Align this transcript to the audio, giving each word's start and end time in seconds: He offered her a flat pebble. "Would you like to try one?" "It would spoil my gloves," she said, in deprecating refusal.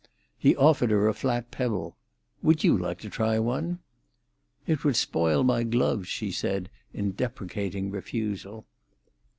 He 0.35 0.55
offered 0.55 0.89
her 0.89 1.07
a 1.07 1.13
flat 1.13 1.51
pebble. 1.51 1.95
"Would 2.41 2.63
you 2.63 2.75
like 2.75 2.97
to 3.01 3.07
try 3.11 3.37
one?" 3.37 3.81
"It 4.65 4.83
would 4.83 4.95
spoil 4.95 5.43
my 5.43 5.61
gloves," 5.61 6.07
she 6.07 6.31
said, 6.31 6.71
in 6.91 7.11
deprecating 7.11 7.91
refusal. 7.91 8.65